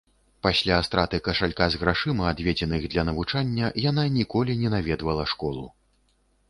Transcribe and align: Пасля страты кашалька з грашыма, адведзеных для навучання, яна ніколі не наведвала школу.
Пасля 0.45 0.77
страты 0.87 1.19
кашалька 1.27 1.67
з 1.75 1.81
грашыма, 1.83 2.25
адведзеных 2.33 2.89
для 2.95 3.05
навучання, 3.11 3.73
яна 3.89 4.09
ніколі 4.19 4.61
не 4.65 4.69
наведвала 4.77 5.23
школу. 5.37 5.63